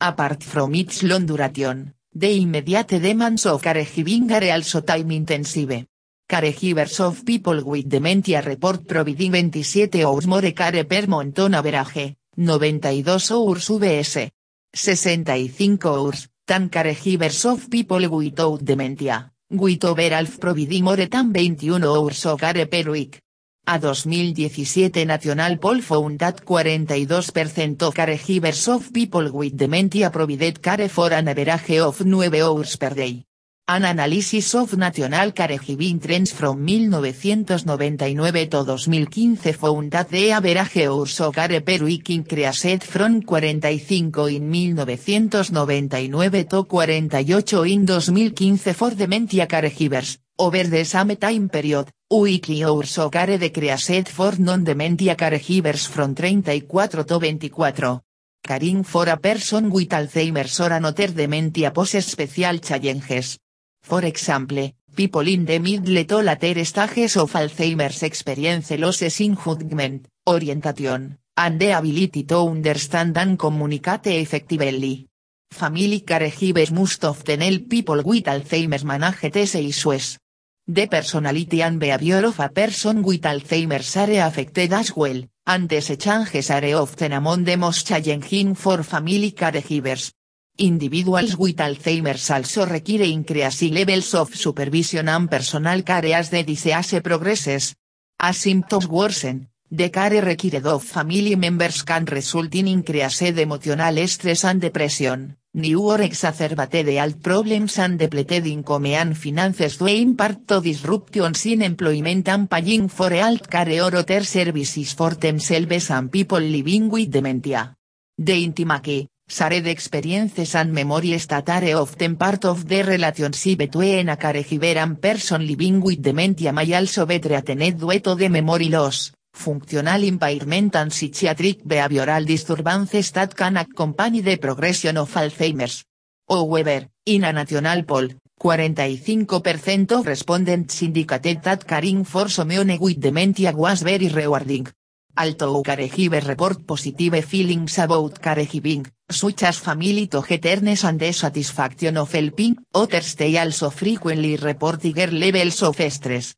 [0.00, 5.86] Apart from its long duration, the immediate demands of caregiving are also time intensive.
[6.28, 12.16] Caregivers of people with dementia report providing 27 hours more care per month on average,
[12.36, 14.32] 92 hours vs.
[14.74, 21.84] 65 hours tan caregivers of people without dementia, with over half providing more than 21
[21.84, 23.20] hours of care per week.
[23.66, 30.88] A 2017 National Poll found that 42% of caregivers of people with dementia provided care
[30.90, 33.24] for an average of 9 hours per day.
[33.66, 41.18] An analysis of national caregiving trends from 1999 to 2015 found that the average hours
[41.22, 49.46] of care per week increased from 45 in 1999 to 48 in 2015 for dementia
[49.46, 56.14] caregivers, over the same time period, weekly hours of care decreased for non-dementia caregivers from
[56.14, 58.02] 34 to 24.
[58.42, 63.38] Caring for a person with Alzheimer's or another dementia poses special challenges.
[63.84, 70.08] For example, people in the middle to later stages of Alzheimer's experience losses in judgment,
[70.26, 75.06] orientation, and the ability to understand and communicate effectively.
[75.52, 80.18] Family caregivers must often help people with Alzheimer's manage these issues.
[80.66, 85.94] The personality and behavior of a person with Alzheimer's are affected as well, and these
[85.98, 90.10] changes are often among the most challenging for family caregivers.
[90.56, 97.00] Individuals with Alzheimer's also require increasing levels of supervision and personal care as the disease
[97.02, 97.74] progresses.
[98.20, 104.44] As symptoms worsen, the care required of family members can result in increased emotional stress
[104.44, 110.46] and depression, new or exacerbated health problems and depleted income and finances due in part
[110.46, 116.12] to disruptions in employment and paying for health care or other services for themselves and
[116.12, 117.74] people living with dementia.
[118.16, 124.16] The intimacy, shared experiences and memories that are often part of the relationship between a
[124.16, 129.12] caregiver and person living with dementia may also be treated due to the memory loss,
[129.32, 135.84] functional impairment and psychiatric behavioral disturbances that can accompany the progression of Alzheimer's.
[136.28, 138.08] However, in a national poll,
[138.40, 144.66] 45% of respondents indicated that caring for someone with dementia was very rewarding.
[145.16, 152.12] Although caregivers report positive feelings about caregiving, such as family togetherness and the satisfaction of
[152.12, 156.34] helping, others they also frequently report higher levels of stress.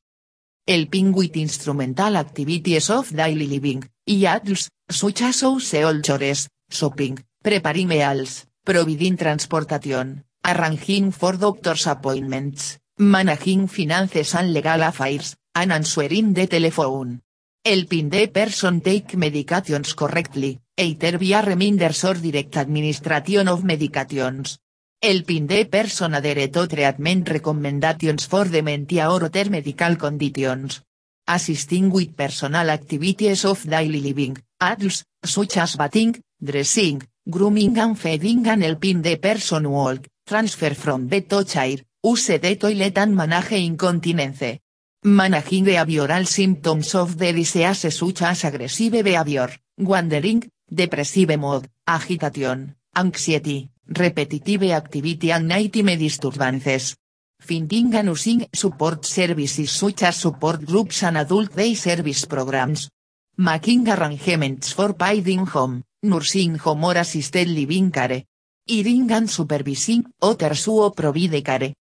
[0.67, 8.45] Helping with instrumental activities of daily living, adults, such as household chores, shopping, preparing meals,
[8.63, 17.23] providing transportation, arranging for doctor's appointments, managing finances and legal affairs, and answering the telephone.
[17.69, 24.59] Helping the person take medications correctly, either via reminders or direct administration of medications.
[25.03, 30.81] Helping the person adhere to treatment recommendations for dementia or other medical conditions.
[31.27, 38.47] Assisting with personal activities of daily living, adults, such as bathing, dressing, grooming and feeding
[38.47, 43.51] and helping the person walk, transfer from bed to chair, use the toilet and manage
[43.51, 44.61] incontinence.
[45.05, 53.69] Managing behavioral symptoms of the disease such as aggressive behavior, wandering, depressive mood, agitation, anxiety,
[53.87, 56.97] repetitive activity and nighttime disturbances.
[57.39, 62.89] Finding and using support services such as support groups and adult day service programs.
[63.37, 68.25] Making arrangements for paiding home, nursing home or assisted living care.
[68.65, 71.75] Hearing and supervising others who provide care.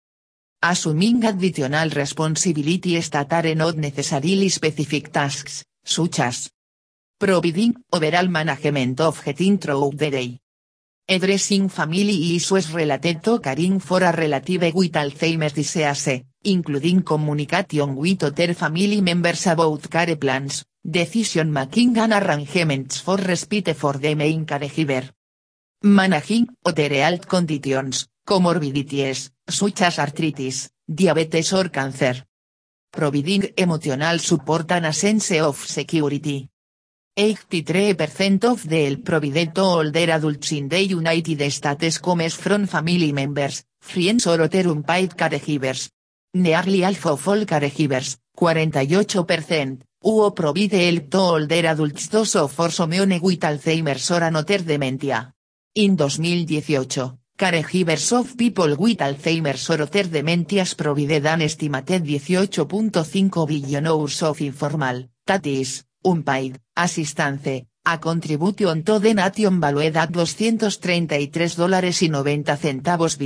[0.67, 6.49] Assuming additional responsibilities that are not necessarily specific tasks, such as
[7.21, 10.39] providing overall management of getting through the day.
[11.07, 18.23] Addressing family issues related to caring for a relative with Alzheimer's disease, including communication with
[18.23, 24.47] other family members about care plans, decision making and arrangements for respite for the main
[24.47, 25.11] caregiver.
[25.83, 32.27] Managing other health conditions, comorbidities, such as arthritis, diabetes or cancer.
[32.91, 36.49] Providing emotional support and a sense of security.
[37.17, 44.27] 83% of the provided older adults in the United States comes from family members, friends
[44.27, 45.91] or other unpaid caregivers.
[46.35, 52.71] Nearly half of all caregivers, 48%, who provide help to older adults those of for
[52.71, 55.33] someone with Alzheimer's or another dementia.
[55.77, 63.87] In 2018, caregivers of people with Alzheimer's or other dementias provided an estimated 18.5 billion
[63.87, 71.57] hours of informal, that is, unpaid, assistance, a contribution to the nation valued at 233
[71.57, 73.19] dólares y 90 centavos.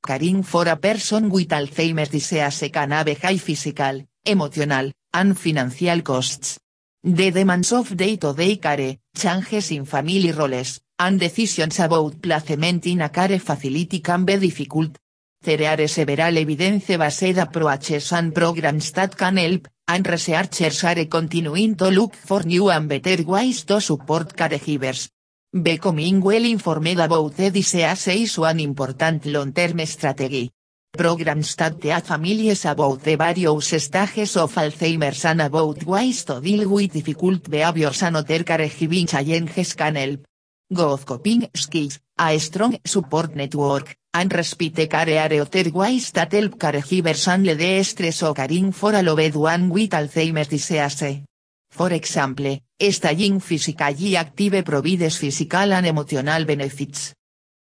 [0.03, 6.59] Caring for a person with Alzheimer's disease can have high physical, emotional, and financial costs.
[7.03, 13.09] The demands of day-to-day care, changes in family roles, and decisions about placement in a
[13.09, 14.97] care facility can be difficult,
[15.43, 22.15] there several evidence-based approaches and programs that can help, and researchers are continuing to look
[22.15, 25.09] for new and better ways to support caregivers.
[25.51, 30.51] Becoming well informed about the disease is important long-term strategy.
[30.93, 36.69] Programs that teach families about the various stages of Alzheimer's and about ways to deal
[36.69, 40.30] with difficult behaviors and other caregiving challenges can help.
[40.73, 46.57] Good coping skills, a strong support network, and respite care are other ways that help
[46.57, 51.25] caregivers handle the stress occurring for a loved one with Alzheimer's disease.
[51.69, 57.13] For example, staying physically active provides physical and emotional benefits.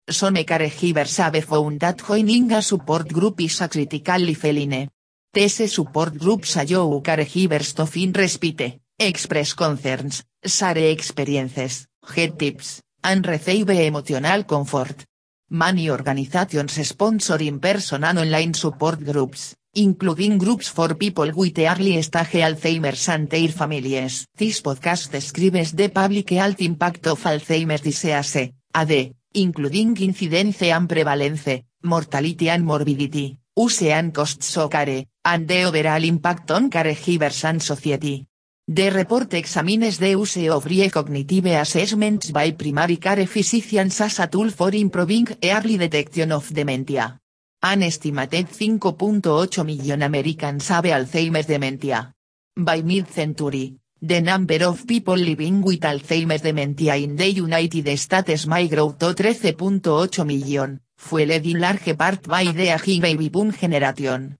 [0.09, 4.87] Some caregivers have found that joining a support group is a critical feeling.
[5.33, 13.25] These support groups allow caregivers to find respite, express concerns, share experiences, get tips, and
[13.27, 15.05] receive emotional comfort.
[15.51, 22.41] Many organizations sponsor in-person and online support groups, including groups for people with early stage
[22.41, 24.25] Alzheimer's and their families.
[24.35, 31.61] This podcast describes the public health impact of Alzheimer's disease, AD, including incidence and prevalence,
[31.83, 37.61] mortality and morbidity, use and costs of care, and the overall impact on caregivers and
[37.61, 38.25] society.
[38.67, 44.49] The report examines the use of cognitive assessments by primary care physicians as a tool
[44.49, 47.19] for improving early detection of dementia.
[47.61, 52.11] An estimated 5.8 million Americans have Alzheimer's dementia.
[52.57, 58.67] By mid-century, the number of people living with Alzheimer's dementia in the United States may
[58.67, 64.39] grow to 13.8 million, fueled in large part by the aging baby boom generation.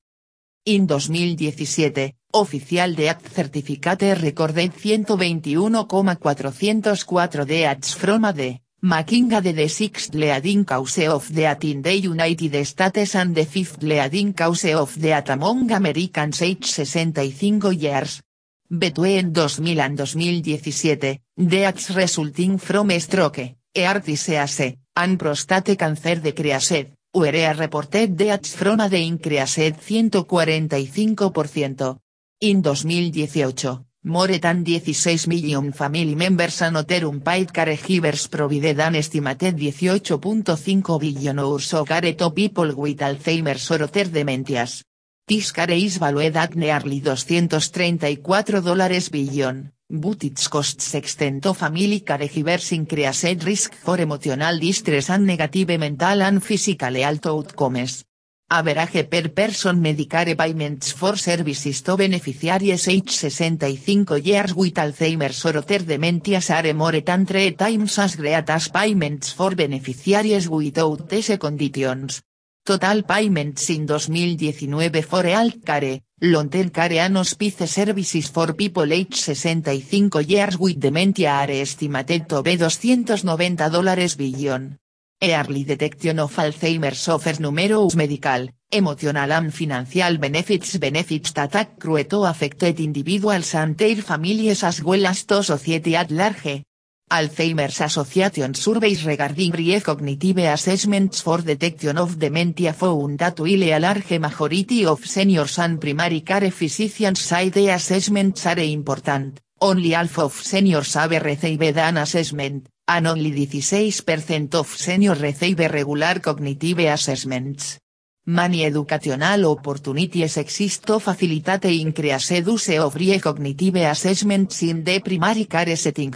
[0.68, 10.16] In 2017, oficial de Act Certificate recorded 121,404 deaths from AD, making AD the sixth
[10.16, 15.30] leading cause of death in the United States and the fifth leading cause of death
[15.30, 18.24] among Americans age 65 years.
[18.68, 27.54] Between 2000 and 2017, deaths resulting from stroke, heart disease, and prostate cancer decreased, Urea
[27.54, 31.98] reported deaths from AD increased 145%.
[32.42, 39.56] In 2018, more than 16 million family members and other unpaid caregivers provided an estimated
[39.56, 44.84] 18.5 billion hours of care to people with Alzheimer's or other dementias.
[45.26, 49.72] This care is valued at nearly 234 dollars billion.
[49.88, 56.24] But its costs extend to family caregivers increased risk for emotional distress and negative mental
[56.24, 58.04] and physical health outcomes.
[58.50, 65.58] Average per person Medicare payments for services to beneficiaries age 65 years with Alzheimer's or
[65.58, 71.38] other dementias are more than three times as great as payments for beneficiaries without these
[71.38, 72.22] conditions.
[72.64, 79.20] Total payments in 2019 for health care, long-term care and hospice services for people age
[79.20, 84.78] 65 years with dementia are estimated to be 290 dólares billion.
[85.22, 92.80] Early detection of Alzheimer's offers numerous medical, emotional and financial benefits benefits that accrue affected
[92.80, 96.64] individuals and their families as well as to society at large.
[97.08, 104.20] Alzheimer's Association surveys regarding brief cognitive assessments for detection of dementia found that a large
[104.20, 110.34] majority of seniors and primary care physicians say the assessments are important, only half of
[110.34, 117.80] seniors have received an assessment, and only 16% of seniors receive regular cognitive assessments.
[118.26, 125.76] Many educational opportunities exist to facilitate increased use of cognitive assessments in the primary care
[125.76, 126.16] setting.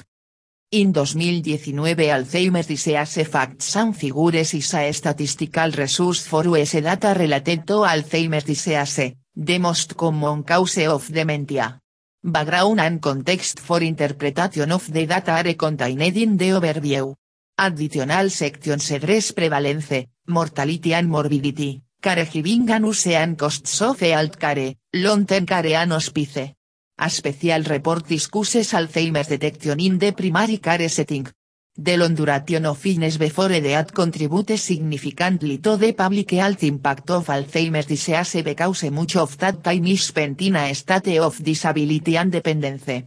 [0.71, 7.65] In 2019 Alzheimer's Disease Facts and Figures is a statistical resource for US data related
[7.65, 11.79] to Alzheimer's disease, the most common cause of dementia.
[12.21, 17.15] Background and context for interpretation of the data are contained in the overview.
[17.57, 24.75] Additional sections address prevalence, mortality and morbidity, caregiving and use and costs of health care,
[24.93, 26.58] long-term care and hospice.
[27.01, 31.25] A special report discusses Alzheimer's detection in the primary care setting.
[31.77, 37.27] The long duration of illness before death contributes significantly to the public health impact of
[37.27, 42.33] Alzheimer's disease because much of that time is spent in a state of disability and
[42.33, 43.05] dependence.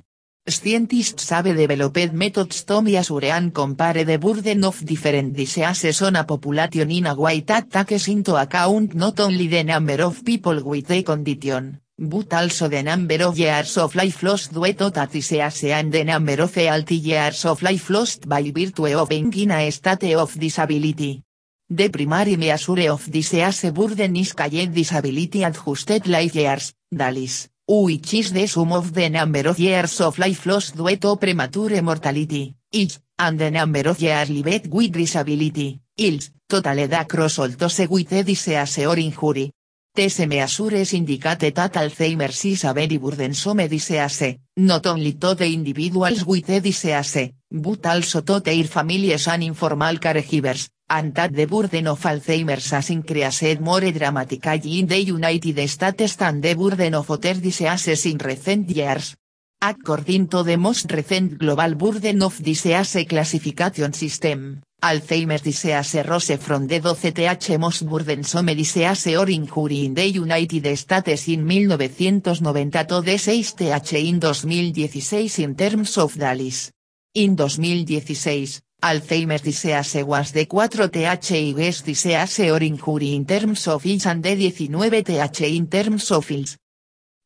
[0.49, 6.25] Scientists have developed methods to measure and compare the burden of different diseases on a
[6.25, 10.87] population in a way that takes into account not only the number of people with
[10.87, 15.65] the condition, but also the number of years of life lost due to that disease
[15.71, 19.71] and the number of healthy years of life lost by virtue of being in a
[19.71, 21.23] state of disability.
[21.71, 28.33] The primary measure of disease burden is called disability adjusted life years, DALIS, which is
[28.33, 32.99] the sum of the number of years of life lost due to premature mortality, each,
[33.17, 38.79] and the number of years lived with disability, ILS, totaled across all those with disease
[38.85, 39.53] or injury.
[39.95, 46.25] These measures indicate that Alzheimer's is a very burdensome disease, not only to the individuals
[46.25, 51.89] with the disease, but also to their families and informal caregivers, and that the burden
[51.89, 57.35] of Alzheimer's has increased more dramatically in the United States than the burden of other
[57.35, 59.15] diseases in recent years.
[59.61, 66.67] According to the most recent Global Burden of Disease Classification System, Alzheimer's disease rose from
[66.67, 73.95] the 12th most burdensome disease or in the United States in 1990 to the 6th
[73.95, 76.73] in 2016 in terms of DALIS.
[77.15, 84.07] In 2016, Alzheimer's disease was the 4th biggest disease or injury in terms of age
[84.07, 86.57] and the 19th in terms of ills.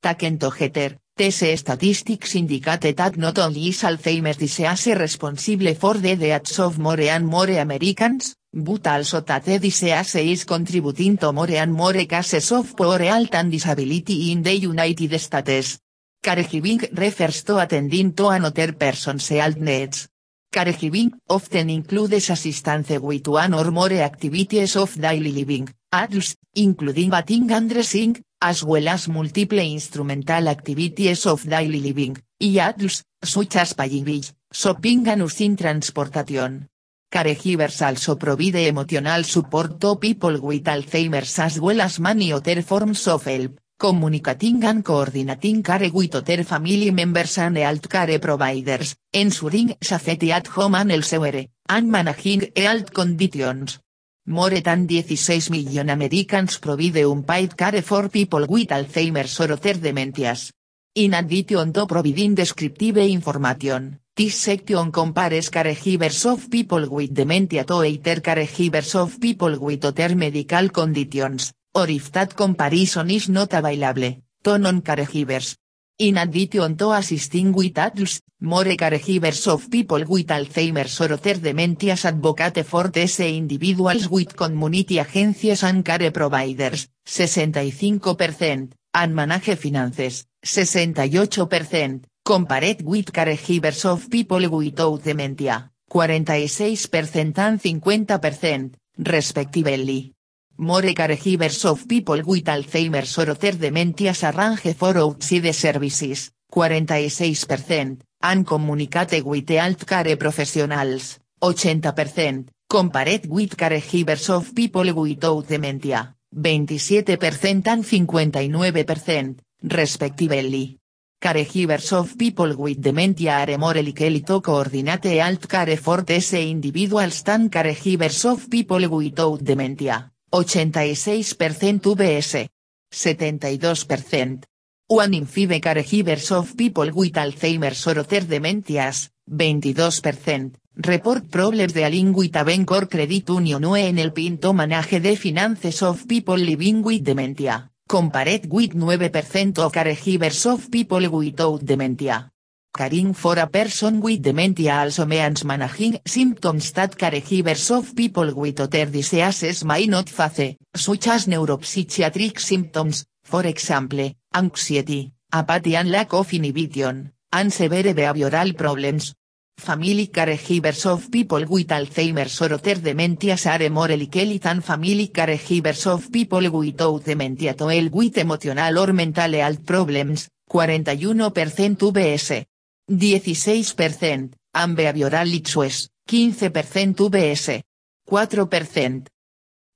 [0.07, 6.61] Taken together, these statistics indicate that not only is Alzheimer's disease responsible for the deaths
[6.61, 11.73] of more and more Americans, but also that the disease is contributing to more and
[11.73, 15.81] more cases of poor health and disability in the United States.
[16.23, 20.07] Caregiving refers to attending to another person's health needs.
[20.53, 27.51] Caregiving often includes assistance with one or more activities of daily living, adults, including bathing
[27.51, 33.75] and dressing, as well as multiple instrumental activities of daily living, y adults, such as
[33.75, 34.23] paying
[34.53, 36.69] shopping and using transportation.
[37.11, 43.07] Caregivers also provide emotional support to people with Alzheimer's as well as many other forms
[43.09, 49.77] of help, communicating and coordinating care with other family members and health care providers, ensuring
[49.81, 53.79] safety at home and elsewhere, and managing health conditions.
[54.29, 60.51] More than 16 million Americans provide unpaid care for people with Alzheimer's or other dementias.
[60.95, 67.75] In addition to providing descriptive information, this section compares caregivers of people with dementia to
[67.75, 74.17] other caregivers of people with other medical conditions, or if that comparison is not available,
[74.43, 75.55] to non-caregivers.
[75.99, 82.05] In addition to assisting with adults, more caregivers of people with Alzheimer's or other dementias
[82.05, 92.05] advocate for these individuals with community agencies and care providers, 65%, and manage finances, 68%,
[92.23, 100.16] compared with caregivers of people without dementia, 46% and 50%, respectively.
[100.59, 108.47] More caregivers of people with Alzheimer's or other dementias arrange for outside services, 46%, and
[108.47, 117.85] communicate with health care professionals, 80%, compared with caregivers of people without dementia, 27% and
[117.85, 120.79] 59%, respectively.
[121.21, 127.23] Caregivers of people with dementia are more likely to coordinate health care for these individuals
[127.23, 130.13] than caregivers of people without dementia.
[130.31, 132.49] 86% VS.
[132.91, 134.47] 72%.
[134.89, 142.13] One in five caregivers of people with Alzheimer's or other dementias, 22%, report problems dealing
[142.13, 146.83] with a bank or credit union en el pinto manage the finances of people living
[146.85, 152.31] with dementia, compared with 9% of caregivers of people without dementia.
[152.77, 158.61] Caring for a person with dementia also means managing symptoms that caregivers of people with
[158.61, 166.13] other diseases may not face, such as neuropsychiatric symptoms, for example, anxiety, apathy and lack
[166.13, 169.15] of inhibition, and severe behavioral problems.
[169.57, 175.87] Family caregivers of people with Alzheimer's or other dementias are more likely than family caregivers
[175.87, 182.47] of people without dementia to deal with emotional or mental health problems, 41% VS.
[182.89, 187.63] 16%, and behavioral issues, 15% VS.
[188.09, 189.09] 4%.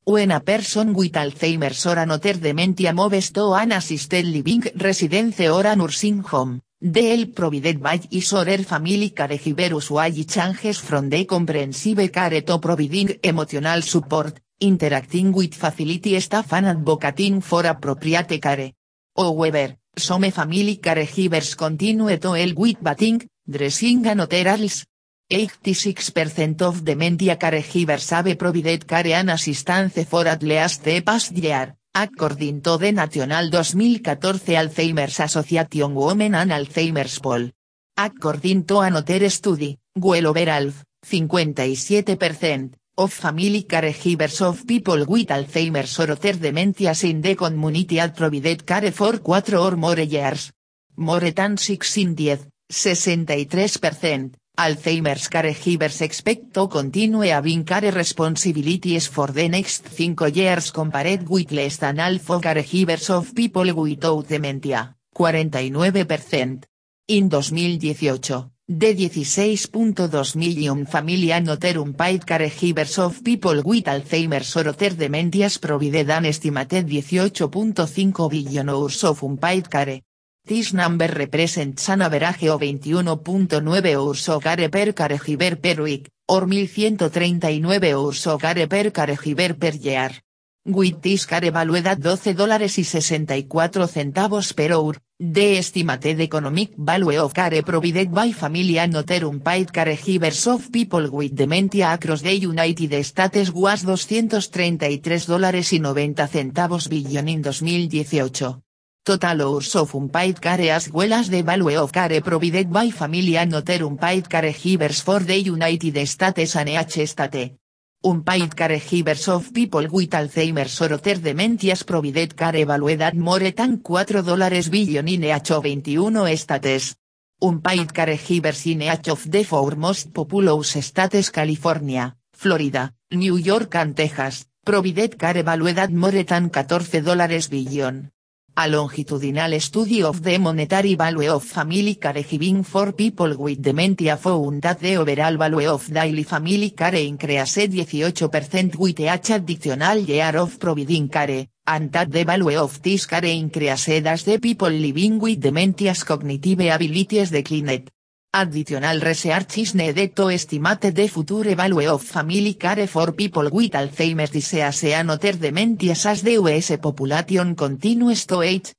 [0.04, 5.66] When a person with Alzheimer's or another dementia moves to an assisted living residence or
[5.66, 11.26] a nursing home, Del provided by is or her family caregiver usually changes from the
[11.26, 18.72] comprehensive care to providing emotional support, interacting with facility staff and advocating for appropriate care.
[19.20, 24.86] However, some family caregivers continue to help with bathing, dressing and other else.
[25.30, 31.76] 86% of dementia caregivers have provided care and assistance for at least the past year.
[31.92, 37.50] According to the National 2014 Alzheimer's Association Women and Alzheimer's Poll.
[37.96, 40.72] According to another study, well overall,
[41.04, 48.14] 57%, of family caregivers of people with Alzheimer's or other dementias in the community had
[48.14, 50.52] provided care for 4 or more years.
[50.96, 52.38] More than 6 in 10,
[52.70, 61.26] 63%, Alzheimer's caregivers expect to continue having care responsibilities for the next 5 years compared
[61.26, 66.66] with less than half caregivers of people without dementia, 49%.
[67.08, 71.58] In 2018, de 16.2 million family and
[71.96, 79.02] paid caregivers of people with Alzheimer's or other dementias provided an estimated 18.5 billion hours
[79.02, 80.02] of unpaid care.
[80.46, 86.44] This number represents an average of 21.9 hours of care per caregiver per week, or
[86.46, 90.22] 1139 hours of care per caregiver per year.
[90.64, 96.70] With this care valued at 12 dólares y 64 centavos per hour, the estimated economic
[96.78, 102.22] value of care provided by family and other unpaid caregivers of people with dementia across
[102.22, 108.62] the United States was 233 dólares y 90 centavos billion in 2018.
[109.04, 113.36] Total hours of unpaid care as well as the value of care provided by family
[113.36, 117.60] and other unpaid caregivers for the United States and each state.
[118.02, 123.82] Unpaid caregivers of people with Alzheimer's or other dementias provided care valued at more than
[123.82, 126.96] 4 dólares billion in each 21 states.
[127.42, 133.94] Unpaid caregivers in each of the four most populous states California, Florida, New York and
[133.94, 138.10] Texas, provided care valued at more than 14 dólares billion.
[138.56, 144.60] A longitudinal study of the monetary value of family caregiving for people with dementia found
[144.62, 150.58] that the overall value of daily family care increased 18% with each additional year of
[150.58, 155.40] providing care, and that the value of this care increased as the people living with
[155.40, 157.88] dementia's cognitive abilities declined.
[158.32, 163.72] Additional research is needed to estimate the future value of family care for people with
[163.72, 168.72] Alzheimer's disease and other dementias as the US population continues to age.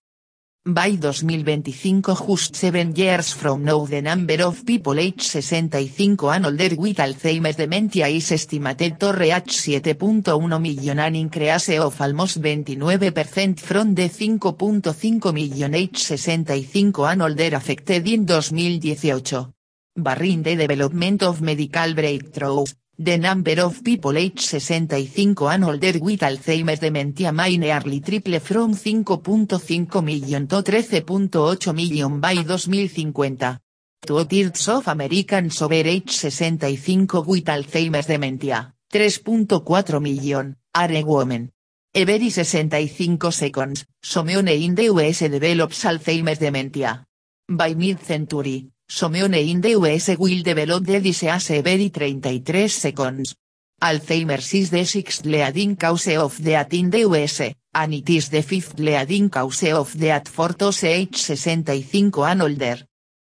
[0.64, 6.76] By 2025 just 7 years from now the number of people age 65 and older
[6.78, 13.96] with Alzheimer's dementia is estimated to reach 7.1 million an increase of almost 29% from
[13.96, 19.52] the 5.5 million age 65 and older affected in 2018.
[19.96, 26.20] Barring the development of medical breakthroughs, The number of people age 65 and older with
[26.20, 33.58] Alzheimer's dementia may nearly triple from 5.5 million to 13.8 million by 2050.
[34.06, 41.50] Two-thirds of Americans over age 65 with Alzheimer's dementia, 3.4 million, are women.
[41.92, 47.04] Every 65 seconds, someone in the US develops Alzheimer's dementia.
[47.50, 53.36] By mid-century, Someone in the US will develop the disease every 33 seconds.
[53.82, 58.42] Alzheimer's is the sixth leading cause of death in the US, and it is the
[58.42, 62.80] fifth leading cause of death for those age 65 and older.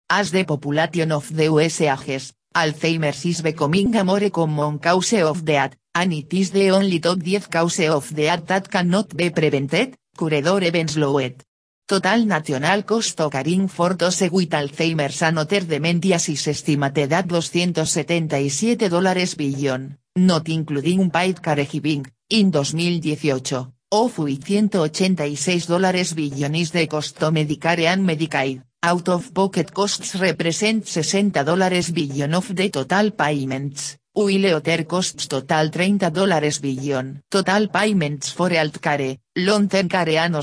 [0.09, 5.45] As the population of the US ages, Alzheimer's is becoming a more common cause of
[5.45, 9.95] death, and it is the only top 10 cause of death that cannot be prevented,
[10.17, 11.45] cured or even slowed.
[11.91, 19.35] Total national cost caring for those with Alzheimer's and other dementias estimated at 277 dólares
[19.35, 27.19] billion, not including paid caregiving, in 2018, of which 186 dólares billion is the cost
[27.19, 33.11] to Medicare and Medicaid, Out of pocket costs represent 60 dólares billion of the total
[33.11, 34.00] payments.
[34.13, 37.23] Other costs total 30 dólares billion.
[37.29, 40.35] Total payments for alt care, long term care and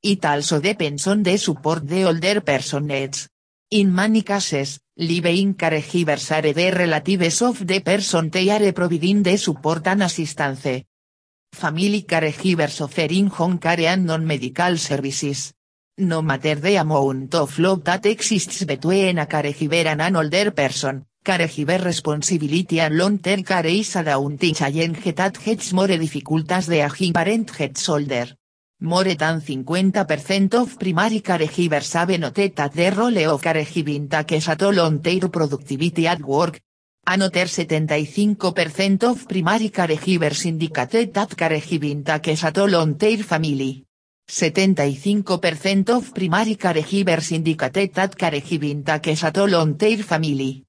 [0.03, 2.91] It also depends on the support the older person.
[3.71, 9.37] In many cases, living caregivers are the relatives of the person they are providing the
[9.37, 10.83] support and assistance.
[11.53, 15.53] Family caregivers offering home care and non-medical services.
[15.99, 21.05] No matter the amount of love that exists between a caregiver and an older person,
[21.25, 27.13] caregiver responsibility and long-term care is a daunting challenge that gets more difficult the aging
[27.13, 28.27] parent gets older.
[28.81, 34.57] More than 50% of primary caregivers have noted that the role of caregiving takes a
[34.57, 36.61] toll on their productivity at work.
[37.07, 43.85] Another 75% of primary caregivers indicated that caregiving takes a toll on their family.
[44.29, 50.65] 75% of primary caregivers indicated that caregiving takes a toll on their family.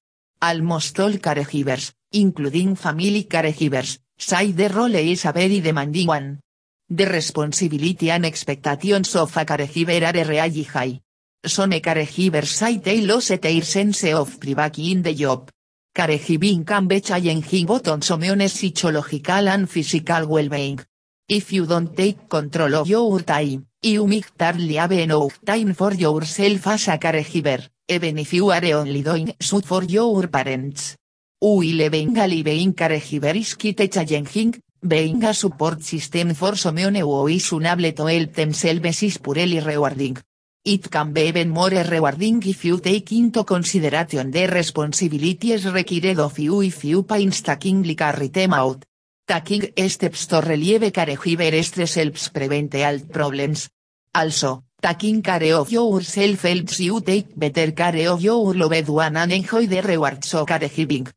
[0.46, 6.38] Almost all caregivers, including family caregivers, say the role is a very demanding one.
[6.86, 11.00] The responsibility and expectations of a caregiver are really high.
[11.46, 15.50] Some caregivers say they lost their sense of privacy in the job.
[15.96, 20.78] Caregiving can be challenging both on someone's psychological and physical well-being.
[21.26, 25.94] If you don't take control of your time, you might hardly have enough time for
[25.94, 30.96] yourself as a caregiver, even if you are only doing so for your parents.
[31.38, 37.28] While being a living caregiver is quite challenging, being a support system for someone who
[37.28, 40.16] is unable to help themselves is purely rewarding.
[40.64, 46.38] It can be even more rewarding if you take into consideration the responsibilities required of
[46.38, 48.82] you if you painstakingly carry them out.
[49.26, 53.68] Taking steps to relieve caregiver stress helps prevent health problems.
[54.14, 59.32] Also, taking care of yourself helps you take better care of your loved one and
[59.32, 61.10] enjoy the rewards of caregiving.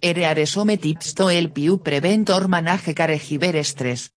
[0.00, 4.10] Here are some tips to help you prevent or manage caregiver stress.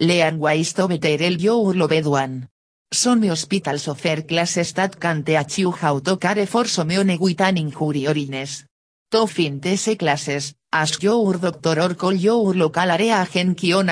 [0.00, 2.48] Learn ways to better help your loved one.
[2.90, 7.56] Some hospitals offer classes that can teach you how to care for someone with an
[7.56, 8.64] injury or illness.
[9.12, 13.90] To find these classes, ask your doctor or call your local area agency on.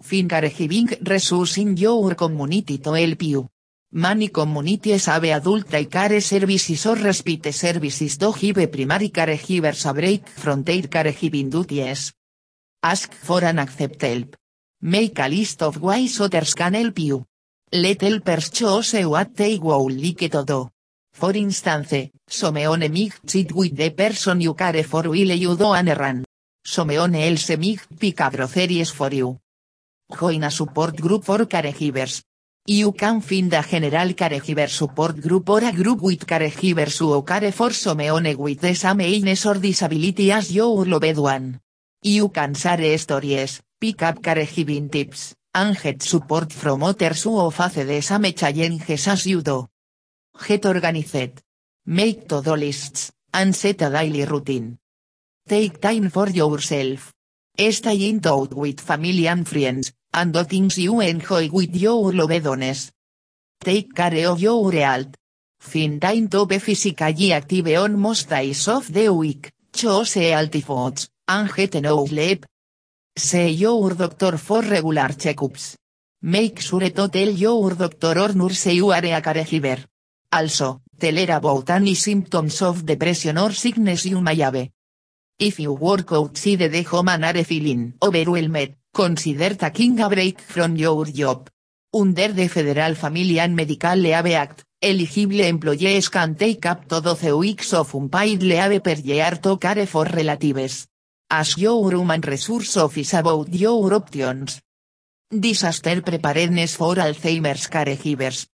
[0.00, 3.48] Find caregiving resources in your community to help you.
[3.90, 10.28] Many communities have adult care services or respite services to give primary caregivers a break
[10.28, 12.12] from their caregiving duties.
[12.82, 14.36] Ask for and accept help.
[14.82, 17.24] Make a list of ways others can help you.
[17.72, 20.70] Let helpers choose what they would like to do.
[21.12, 25.88] For instance, someone might sit with the person you care for while you do an
[25.88, 26.24] errand.
[26.64, 29.40] Someone else might pick up groceries for you.
[30.10, 32.22] Join a support group for caregivers.
[32.66, 37.52] You can find a general caregiver support group or a group with caregivers who care
[37.52, 41.60] for someone with the same illness or disability as your loved one.
[42.02, 47.84] You can share stories, pick up caregiving tips, and get support from others who face
[47.84, 49.66] the same challenges as you do.
[50.46, 51.42] Get organized.
[51.86, 54.78] Make to-do lists, and set a daily routine.
[55.48, 57.12] Take time for yourself.
[57.58, 62.46] Stay in touch with family and friends, and do things you enjoy with your loved
[62.46, 62.92] ones.
[63.60, 65.14] Take care of your health.
[65.60, 71.08] Find time to be physically active on most days of the week, choose healthy foods,
[71.26, 72.46] and get enough sleep.
[73.16, 75.76] See your doctor for regular checkups.
[76.22, 79.84] Make sure to tell your doctor or nurse you are a caregiver.
[80.30, 84.68] Also, Tell about any symptoms of depression or sickness you may have.
[85.38, 90.74] If you work outside the home and are feeling overwhelmed, consider taking a break from
[90.74, 91.48] your job.
[91.94, 97.38] Under the Federal Family and Medical Leave Act, eligible employees can take up to 12
[97.38, 100.88] weeks of unpaid leave per year to care for relatives.
[101.30, 104.60] As your human resource office about your options.
[105.30, 108.48] Disaster preparedness for Alzheimer's caregivers.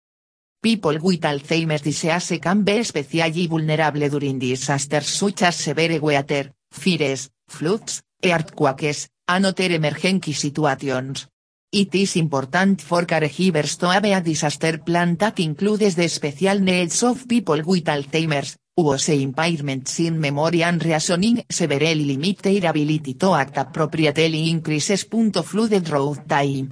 [0.60, 7.30] People with Alzheimer's disease can be especially vulnerable during disasters such as severe weather, fires,
[7.48, 11.26] floods, earthquakes, and other emergency situations.
[11.72, 17.02] It is important for caregivers to have a disaster plan that includes the special needs
[17.02, 23.34] of people with Alzheimer's, whose impairments in memory and reasoning severely limit their ability to
[23.34, 25.04] act appropriately increases.
[25.04, 26.70] Flooded road time.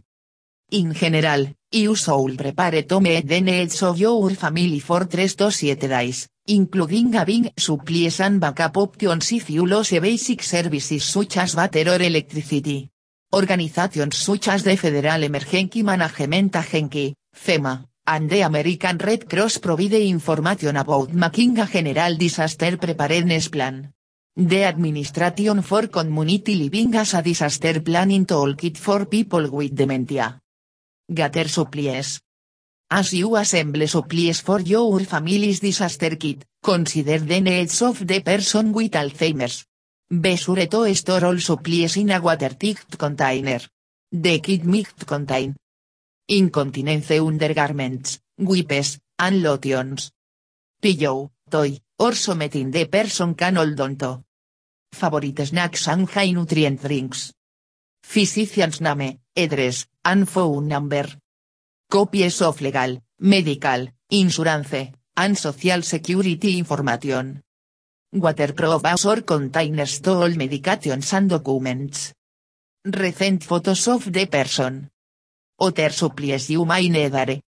[0.70, 5.50] In general, you should prepare to meet the needs of your family for 3 to
[5.50, 11.56] 7 days, including having supplies and backup options if you lose basic services such as
[11.56, 12.90] water or electricity.
[13.32, 19.94] Organizations such as the Federal Emergency Management Agency, FEMA, and the American Red Cross provide
[19.94, 23.90] information about making a general disaster preparedness plan.
[24.36, 30.41] The Administration for Community Living as a Disaster Planning Toolkit for People with Dementia.
[31.12, 32.20] Gather supplies.
[32.90, 38.72] As you assemble supplies for your family's disaster kit, consider the needs of the person
[38.72, 39.64] with Alzheimer's.
[40.08, 43.60] Be sure to store all supplies in a watertight container.
[44.10, 45.56] The kit might contain
[46.28, 50.12] incontinence undergarments, wipes, and lotions.
[50.80, 54.22] Pillow, toy, or something the person can hold on to.
[54.92, 57.32] Favorite snacks and high nutrient drinks.
[58.02, 61.06] Physician's name, address, and phone number.
[61.90, 67.42] Copies of legal, medical, insurance, and social security information.
[68.12, 72.12] Waterproof or containers to all medications and documents.
[72.84, 74.90] Recent photos of the person.
[75.60, 77.42] Other supplies you may need.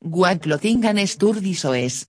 [0.00, 2.06] What clothing and sturdy shoes.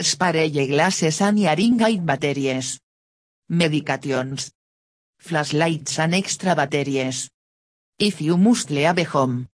[0.00, 2.80] Spare glasses and hearing aid batteries.
[3.50, 4.50] Medications.
[5.18, 7.31] Flashlights and extra batteries.
[8.02, 9.46] If you must leave home.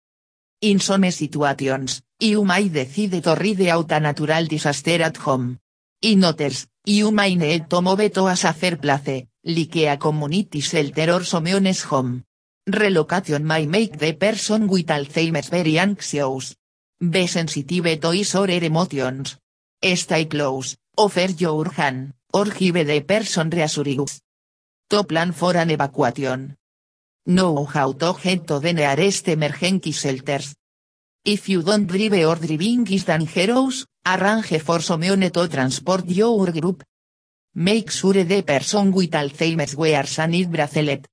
[0.62, 5.58] In some situations, you may decide to ride out a natural disaster at home.
[6.00, 11.12] In others, you may need to move to a safer place, like a community shelter
[11.12, 12.24] or someone's home.
[12.66, 16.56] Relocation may make the person with Alzheimer's very anxious.
[16.98, 19.36] Be sensitive to his or emotions.
[19.84, 24.22] Stay close, offer your hand, or give the person reassurance.
[24.88, 26.57] To plan for an evacuation.
[27.28, 30.54] Know how to get the nearest emergency shelters.
[31.26, 36.82] If you don't drive or driving is dangerous, arrange for someone to transport your group.
[37.54, 41.06] Make sure the person with Alzheimer's wears a need bracelet.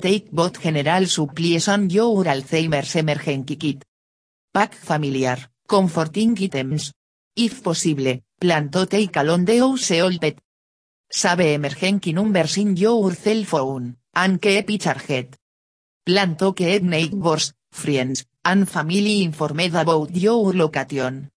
[0.00, 3.84] Take both general supplies and your Alzheimer's emergency kit.
[4.54, 5.36] Pack familiar,
[5.66, 6.92] comforting items.
[7.34, 10.38] If possible, plan to take along the old pet.
[11.10, 15.39] Save emergency numbers in your cell phone, and keep it charged.
[16.10, 21.30] Plan to keep neighbors, friends, and family informed about your location.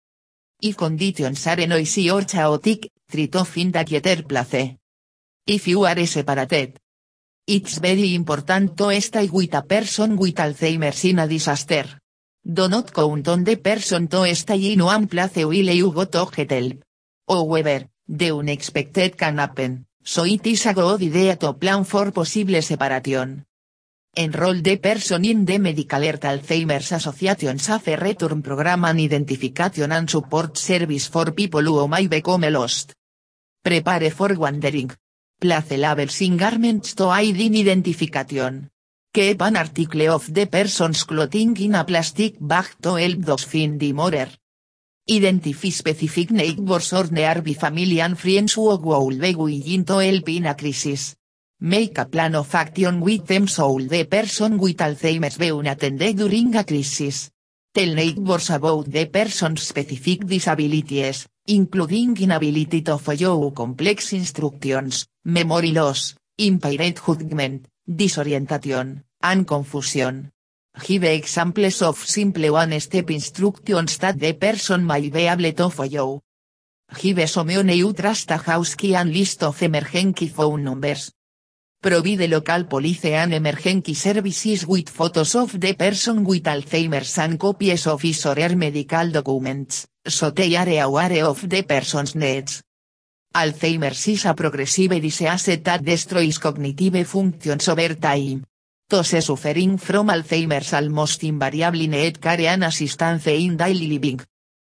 [0.62, 4.78] If conditions are noisy or chaotic, try to find a quieter place.
[5.46, 6.80] If you are separated.
[7.46, 12.00] It's very important to stay with a person with Alzheimer's in a disaster.
[12.42, 16.32] Do not count on the person to stay in one place while you go to
[16.34, 16.78] get help.
[17.28, 22.62] However, the unexpected can happen, so it is a good idea to plan for possible
[22.62, 23.44] separation.
[24.14, 30.10] Enroll the person in the Medical Earth Alzheimer's Association Safe Return Program and Identification and
[30.10, 32.94] Support Service for people who may become lost.
[33.64, 34.92] Prepare for wandering.
[35.40, 38.70] Place labels in garments to aid in identification.
[39.14, 43.80] Keep an article of the person's clothing in a plastic bag to help those find
[43.80, 44.28] the murder.
[45.10, 50.48] Identify specific neighbors or nearby family and friends who will be willing to help in
[50.48, 51.16] a crisis.
[51.64, 56.56] Make a plan of action with them so the person with Alzheimer's be unattended during
[56.56, 57.30] a crisis.
[57.72, 66.16] Tell neighbors about the person's specific disabilities, including inability to follow complex instructions, memory loss,
[66.40, 70.32] impaired judgment, disorientation, and confusion.
[70.84, 76.24] Give examples of simple one-step instructions that the person might be able to follow.
[77.00, 81.12] Give someone you trust a house key and list of emergency phone numbers.
[81.82, 87.88] Provide local police and emergency services with photos of the person with Alzheimer's and copies
[87.88, 92.62] of his or her medical documents, so they are aware of the person's needs.
[93.34, 98.44] Alzheimer's is a progressive disease that destroys cognitive functions over time.
[98.88, 104.22] Those suffering from Alzheimer's almost invariably need care and assistance in daily living.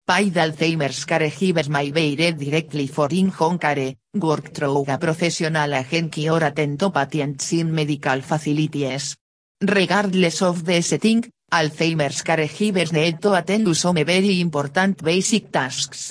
[0.10, 6.44] Paid Alzheimer's caregivers may be directly for in-home care, work through a professional agency or
[6.44, 9.16] attend to patients in medical facilities.
[9.62, 16.02] Regardless of the setting, Alzheimer's caregivers need to attend to some very important basic tasks.